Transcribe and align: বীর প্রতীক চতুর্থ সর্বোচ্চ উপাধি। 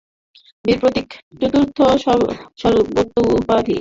বীর 0.65 0.77
প্রতীক 0.81 1.07
চতুর্থ 1.39 1.77
সর্বোচ্চ 2.03 2.61
উপাধি। 3.33 3.69